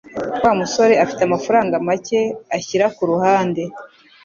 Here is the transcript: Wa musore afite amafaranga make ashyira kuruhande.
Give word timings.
Wa 0.43 0.51
musore 0.59 0.93
afite 1.03 1.21
amafaranga 1.23 1.75
make 1.87 2.21
ashyira 2.57 2.85
kuruhande. 2.95 3.63